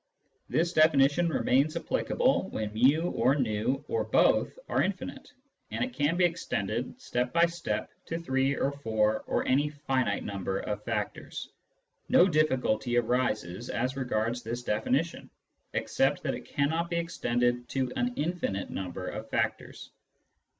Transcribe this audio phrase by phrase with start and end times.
[0.49, 3.09] This definition remains applicable when ju.
[3.15, 5.31] or v or both are infinite,
[5.69, 10.23] and it can be extended step by step to three or four or any finite
[10.23, 11.49] number of factors.
[12.09, 15.29] No difficulty arises as regards this definition,
[15.73, 19.91] except that it cannot be extended to an infinite number of factors.